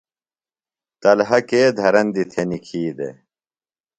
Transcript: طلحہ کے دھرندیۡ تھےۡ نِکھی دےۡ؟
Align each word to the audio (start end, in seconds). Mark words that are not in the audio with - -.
طلحہ 1.01 1.39
کے 1.49 1.61
دھرندیۡ 1.79 2.29
تھےۡ 2.31 2.47
نِکھی 2.49 2.83
دےۡ؟ 2.97 3.15